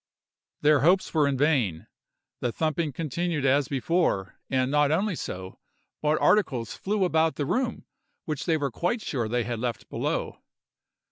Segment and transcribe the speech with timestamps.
[0.61, 5.59] Their hopes were vain—the thumping continued as before; and not only so,
[6.01, 7.85] but articles flew about the room
[8.25, 10.41] which they were quite sure they had left below.